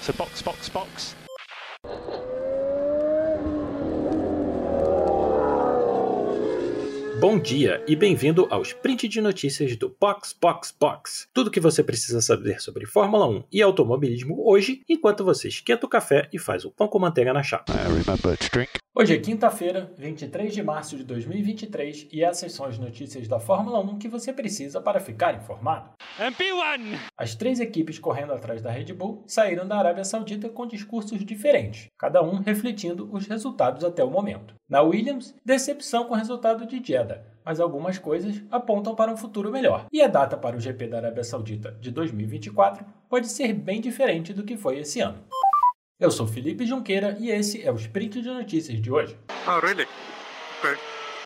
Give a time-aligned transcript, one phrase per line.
[0.00, 1.16] So box, box, box.
[7.20, 11.28] Bom dia e bem-vindo ao sprint de notícias do Box Box Box.
[11.34, 15.84] Tudo o que você precisa saber sobre Fórmula 1 e automobilismo hoje, enquanto você esquenta
[15.84, 17.72] o café e faz o pão com manteiga na chapa.
[19.00, 23.78] Hoje é quinta-feira, 23 de março de 2023, e essas são as notícias da Fórmula
[23.78, 25.90] 1 que você precisa para ficar informado.
[26.18, 26.98] MP1!
[27.16, 31.86] As três equipes correndo atrás da Red Bull saíram da Arábia Saudita com discursos diferentes,
[31.96, 34.56] cada um refletindo os resultados até o momento.
[34.68, 39.52] Na Williams, decepção com o resultado de Jeddah, mas algumas coisas apontam para um futuro
[39.52, 39.86] melhor.
[39.92, 44.34] E a data para o GP da Arábia Saudita de 2024 pode ser bem diferente
[44.34, 45.22] do que foi esse ano.
[46.00, 49.18] Eu sou Felipe Junqueira e esse é o Sprint de Notícias de hoje.
[49.48, 49.84] Oh, really?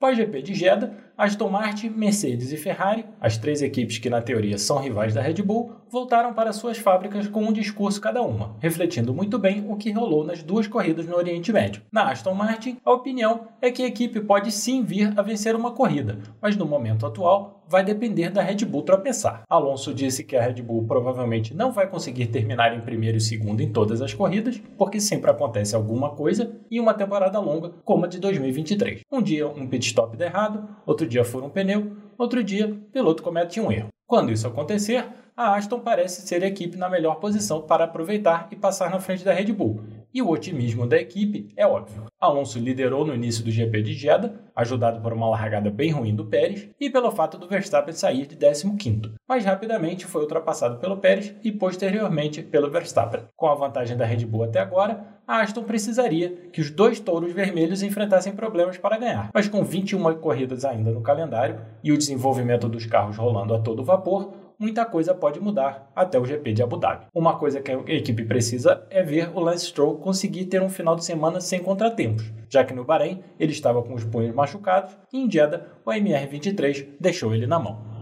[0.00, 4.78] Pós-GP de Jeddah, Aston Martin, Mercedes e Ferrari, as três equipes que na teoria são
[4.78, 9.38] rivais da Red Bull, voltaram para suas fábricas com um discurso cada uma, refletindo muito
[9.38, 11.82] bem o que rolou nas duas corridas no Oriente Médio.
[11.92, 15.72] Na Aston Martin, a opinião é que a equipe pode sim vir a vencer uma
[15.72, 19.42] corrida, mas no momento atual vai depender da Red Bull tropeçar.
[19.48, 23.60] Alonso disse que a Red Bull provavelmente não vai conseguir terminar em primeiro e segundo
[23.60, 28.08] em todas as corridas, porque sempre acontece alguma coisa em uma temporada longa como a
[28.08, 29.00] de 2023.
[29.10, 32.76] Um dia um pit stop dá errado, outro dia fura um pneu, outro dia o
[32.76, 33.88] piloto comete um erro.
[34.06, 35.04] Quando isso acontecer,
[35.36, 39.24] a Aston parece ser a equipe na melhor posição para aproveitar e passar na frente
[39.24, 39.80] da Red Bull.
[40.14, 42.04] E o otimismo da equipe é óbvio.
[42.20, 46.26] Alonso liderou no início do GP de Jeddah, ajudado por uma largada bem ruim do
[46.26, 51.34] Pérez e pelo fato do Verstappen sair de 15º, mas rapidamente foi ultrapassado pelo Pérez
[51.42, 53.24] e posteriormente pelo Verstappen.
[53.34, 57.32] Com a vantagem da Red Bull até agora, a Aston precisaria que os dois touros
[57.32, 62.68] vermelhos enfrentassem problemas para ganhar, mas com 21 corridas ainda no calendário e o desenvolvimento
[62.68, 66.76] dos carros rolando a todo vapor, muita coisa pode mudar até o GP de Abu
[66.76, 67.06] Dhabi.
[67.14, 70.96] Uma coisa que a equipe precisa é ver o Lance Stroll conseguir ter um final
[70.96, 75.18] de semana sem contratempos, já que no Bahrein ele estava com os punhos machucados e
[75.18, 77.94] em Jeddah o MR23 deixou ele na mão.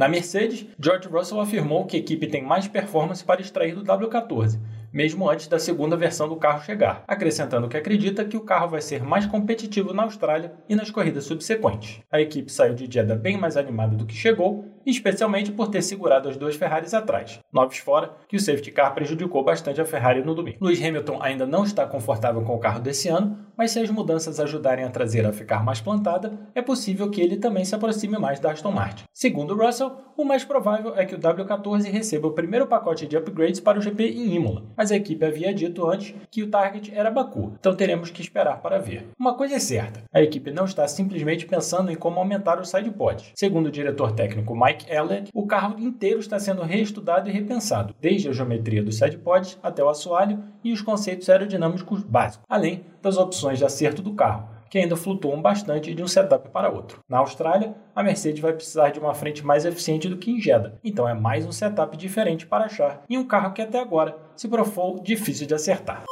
[0.00, 4.58] Na Mercedes, George Russell afirmou que a equipe tem mais performance para extrair do W14,
[4.90, 8.80] mesmo antes da segunda versão do carro chegar, acrescentando que acredita que o carro vai
[8.80, 12.00] ser mais competitivo na Austrália e nas corridas subsequentes.
[12.10, 16.28] A equipe saiu de Jeddah bem mais animada do que chegou, especialmente por ter segurado
[16.28, 20.34] as duas Ferraris atrás, noves fora que o safety car prejudicou bastante a Ferrari no
[20.34, 20.58] domingo.
[20.60, 24.40] Lewis Hamilton ainda não está confortável com o carro desse ano, mas se as mudanças
[24.40, 28.40] ajudarem a traseira a ficar mais plantada, é possível que ele também se aproxime mais
[28.40, 29.04] da Aston Martin.
[29.12, 33.60] Segundo Russell, o mais provável é que o W14 receba o primeiro pacote de upgrades
[33.60, 37.10] para o GP em Imola, mas a equipe havia dito antes que o target era
[37.10, 39.08] Baku, então teremos que esperar para ver.
[39.18, 43.32] Uma coisa é certa, a equipe não está simplesmente pensando em como aumentar os sidepods.
[43.34, 48.28] Segundo o diretor técnico Mike Elliott, o carro inteiro está sendo reestudado e repensado, desde
[48.28, 53.58] a geometria dos sidepods até o assoalho e os conceitos aerodinâmicos básicos, além das opções
[53.58, 57.00] de acerto do carro, que ainda flutuam bastante de um setup para outro.
[57.08, 60.74] Na Austrália, a Mercedes vai precisar de uma frente mais eficiente do que em Jeddah,
[60.84, 64.48] então é mais um setup diferente para achar em um carro que até agora se
[64.48, 66.04] provou difícil de acertar.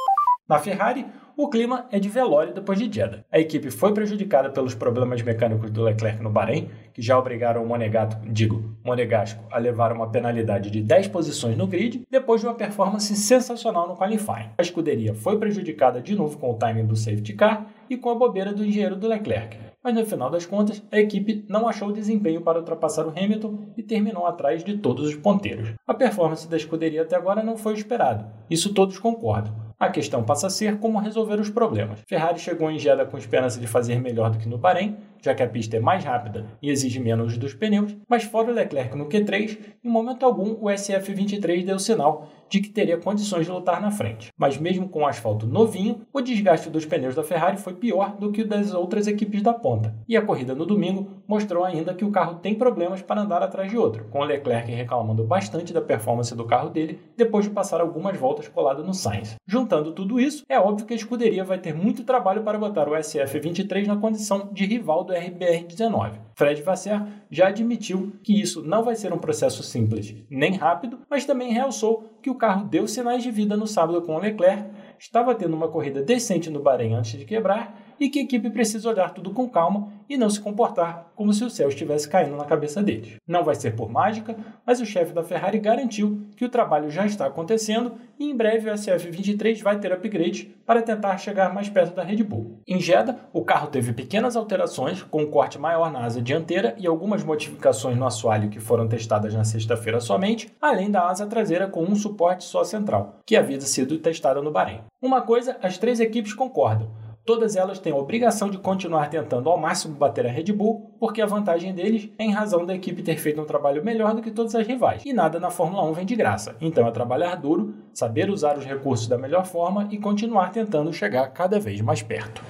[0.49, 1.05] Na Ferrari,
[1.37, 3.23] o clima é de velório depois de Jeddah.
[3.31, 7.67] A equipe foi prejudicada pelos problemas mecânicos do Leclerc no Bahrein, que já obrigaram o
[7.67, 12.55] Monegato, digo, Monegasco, a levar uma penalidade de 10 posições no grid, depois de uma
[12.55, 14.49] performance sensacional no qualifying.
[14.57, 18.15] A escuderia foi prejudicada de novo com o timing do safety car e com a
[18.15, 19.55] bobeira do engenheiro do Leclerc.
[19.83, 23.83] Mas no final das contas, a equipe não achou desempenho para ultrapassar o Hamilton e
[23.83, 25.73] terminou atrás de todos os ponteiros.
[25.87, 29.68] A performance da escuderia até agora não foi esperada, isso todos concordam.
[29.79, 32.01] A questão passa a ser como resolver os problemas.
[32.05, 35.41] Ferrari chegou em Jeddah com esperança de fazer melhor do que no Bahrein, já que
[35.41, 39.07] a pista é mais rápida e exige menos dos pneus, mas fora o Leclerc no
[39.07, 43.91] Q3, em momento algum o SF23 deu sinal de que teria condições de lutar na
[43.91, 44.29] frente.
[44.37, 48.31] Mas mesmo com o asfalto novinho, o desgaste dos pneus da Ferrari foi pior do
[48.31, 49.93] que o das outras equipes da ponta.
[50.07, 53.69] E a corrida no domingo mostrou ainda que o carro tem problemas para andar atrás
[53.69, 58.17] de outro, com Leclerc reclamando bastante da performance do carro dele depois de passar algumas
[58.17, 59.35] voltas colado no Sainz.
[59.47, 62.93] Juntando tudo isso, é óbvio que a escuderia vai ter muito trabalho para botar o
[62.93, 66.13] SF23 na condição de rival do RBR19.
[66.35, 71.25] Fred Vasseur já admitiu que isso não vai ser um processo simples nem rápido, mas
[71.25, 75.33] também realçou que o carro deu sinais de vida no sábado com o Leclerc, estava
[75.35, 79.13] tendo uma corrida decente no Bahrein antes de quebrar e que a equipe precisa olhar
[79.13, 82.81] tudo com calma e não se comportar como se o céu estivesse caindo na cabeça
[82.81, 83.17] deles.
[83.27, 84.35] Não vai ser por mágica,
[84.65, 88.69] mas o chefe da Ferrari garantiu que o trabalho já está acontecendo e em breve
[88.69, 92.59] o SF23 vai ter upgrade para tentar chegar mais perto da Red Bull.
[92.67, 96.87] Em Jeddah, o carro teve pequenas alterações, com um corte maior na asa dianteira e
[96.87, 101.83] algumas modificações no assoalho que foram testadas na sexta-feira somente, além da asa traseira com
[101.83, 104.81] um suporte só central, que havia sido testada no Bahrein.
[105.01, 106.89] Uma coisa, as três equipes concordam.
[107.29, 111.21] Todas elas têm a obrigação de continuar tentando ao máximo bater a Red Bull, porque
[111.21, 114.31] a vantagem deles é em razão da equipe ter feito um trabalho melhor do que
[114.31, 115.03] todas as rivais.
[115.05, 116.55] E nada na Fórmula 1 vem de graça.
[116.59, 121.27] Então é trabalhar duro, saber usar os recursos da melhor forma e continuar tentando chegar
[121.27, 122.43] cada vez mais perto.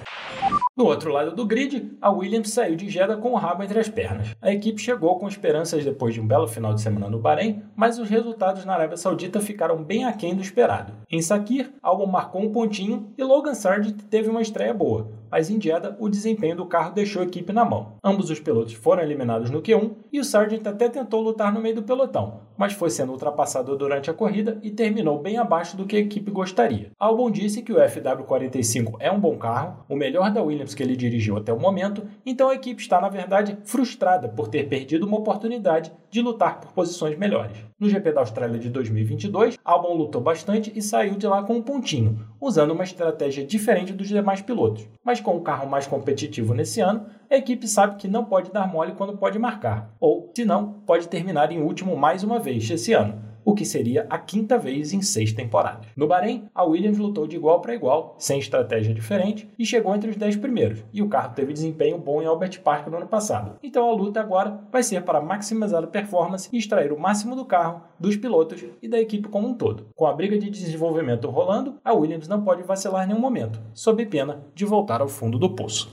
[0.79, 3.89] No outro lado do grid, a Williams saiu de Jeddah com o rabo entre as
[3.89, 4.33] pernas.
[4.41, 7.99] A equipe chegou com esperanças depois de um belo final de semana no Bahrein, mas
[7.99, 10.93] os resultados na Arábia Saudita ficaram bem aquém do esperado.
[11.11, 15.59] Em Sakir, Albon marcou um pontinho e Logan Sargent teve uma estreia boa, mas em
[15.59, 17.93] Jeddah o desempenho do carro deixou a equipe na mão.
[18.03, 21.75] Ambos os pilotos foram eliminados no Q1 e o Sargent até tentou lutar no meio
[21.75, 25.95] do pelotão, mas foi sendo ultrapassado durante a corrida e terminou bem abaixo do que
[25.95, 26.91] a equipe gostaria.
[26.99, 30.95] Albon disse que o FW45 é um bom carro, o melhor da Williams que ele
[30.95, 35.17] dirigiu até o momento, então a equipe está, na verdade, frustrada por ter perdido uma
[35.17, 37.57] oportunidade de lutar por posições melhores.
[37.79, 41.61] No GP da Austrália de 2022, Albon lutou bastante e saiu de lá com um
[41.61, 44.87] pontinho, usando uma estratégia diferente dos demais pilotos.
[45.03, 48.67] Mas com o carro mais competitivo nesse ano, a equipe sabe que não pode dar
[48.67, 52.93] mole quando pode marcar, ou, se não, pode terminar em último mais uma vez esse
[52.93, 55.87] ano o que seria a quinta vez em seis temporadas.
[55.95, 60.11] No Bahrein, a Williams lutou de igual para igual, sem estratégia diferente, e chegou entre
[60.11, 63.57] os dez primeiros, e o carro teve desempenho bom em Albert Park no ano passado.
[63.63, 67.43] Então a luta agora vai ser para maximizar a performance e extrair o máximo do
[67.43, 69.87] carro, dos pilotos e da equipe como um todo.
[69.95, 74.43] Com a briga de desenvolvimento rolando, a Williams não pode vacilar nenhum momento, sob pena
[74.53, 75.89] de voltar ao fundo do poço.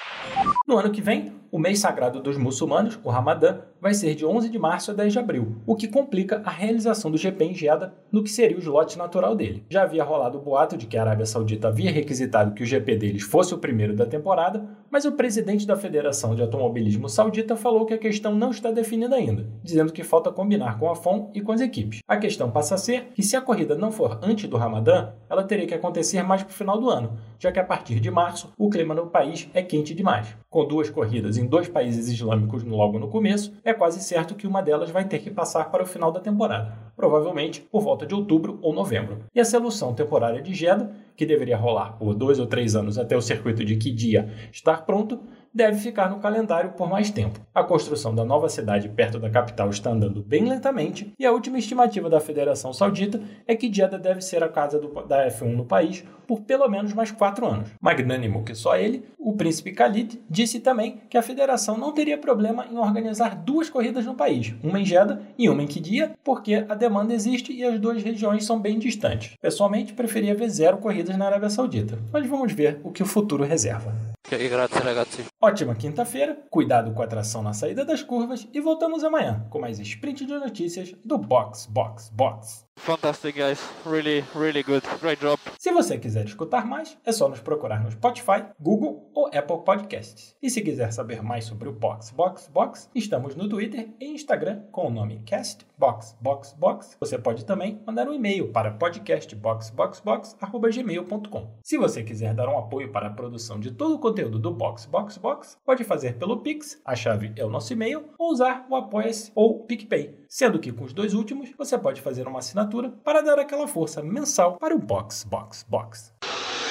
[0.68, 4.50] No ano que vem, o mês sagrado dos muçulmanos, o Ramadã, vai ser de 11
[4.50, 7.94] de março a 10 de abril, o que complica a realização do GP em Jeddah
[8.12, 9.64] no que seria o slot natural dele.
[9.70, 12.96] Já havia rolado o boato de que a Arábia Saudita havia requisitado que o GP
[12.96, 17.86] deles fosse o primeiro da temporada, mas o presidente da Federação de Automobilismo Saudita falou
[17.86, 21.40] que a questão não está definida ainda, dizendo que falta combinar com a FOM e
[21.40, 22.00] com as equipes.
[22.06, 25.44] A questão passa a ser que se a corrida não for antes do Ramadã, ela
[25.44, 28.52] teria que acontecer mais para o final do ano, já que a partir de março
[28.58, 30.36] o clima no país é quente demais.
[30.48, 34.62] Com duas corridas em dois países islâmicos logo no começo, é quase certo que uma
[34.62, 38.58] delas vai ter que passar para o final da temporada, provavelmente por volta de outubro
[38.62, 39.24] ou novembro.
[39.34, 43.16] E a solução temporária de Jeddah, que deveria rolar por dois ou três anos até
[43.16, 45.20] o circuito de Qiddiya estar pronto,
[45.56, 47.40] deve ficar no calendário por mais tempo.
[47.54, 51.58] A construção da nova cidade perto da capital está andando bem lentamente e a última
[51.58, 55.64] estimativa da Federação Saudita é que Jeddah deve ser a casa do, da F1 no
[55.64, 57.70] país por pelo menos mais quatro anos.
[57.80, 62.66] Magnânimo que só ele, o príncipe Khalid disse também que a federação não teria problema
[62.70, 66.74] em organizar duas corridas no país, uma em Jeddah e uma em Qiddiya, porque a
[66.74, 69.34] demanda existe e as duas regiões são bem distantes.
[69.40, 73.44] Pessoalmente, preferia ver zero corridas na Arábia Saudita, mas vamos ver o que o futuro
[73.44, 74.15] reserva.
[74.28, 75.24] Grazie ragazzi.
[75.40, 79.78] Ótima quinta-feira, cuidado com a tração na saída das curvas e voltamos amanhã com mais
[79.78, 82.65] sprint de notícias do Box Box Box.
[82.78, 85.38] Fantastic guys, really, really good, great job.
[85.58, 90.36] Se você quiser escutar mais, é só nos procurar no Spotify, Google ou Apple Podcasts.
[90.40, 94.60] E se quiser saber mais sobre o Box Box Box, estamos no Twitter e Instagram
[94.70, 96.96] com o nome Cast Box Box Box.
[97.00, 101.50] Você pode também mandar um e-mail para podcastboxboxbox@gmail.com.
[101.64, 104.86] Se você quiser dar um apoio para a produção de todo o conteúdo do Box
[104.86, 108.76] Box Box, pode fazer pelo Pix, a chave é o nosso e-mail, ou usar o
[108.76, 110.20] Apoia-se ou PicPay.
[110.28, 114.02] Sendo que com os dois últimos, você pode fazer uma assinatura para dar aquela força
[114.02, 116.12] mensal para o Box Box Box.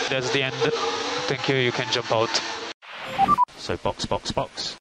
[0.09, 0.55] That's the end.
[1.27, 1.57] Thank you.
[1.57, 2.29] You can jump out.
[3.57, 4.77] So box, box, box.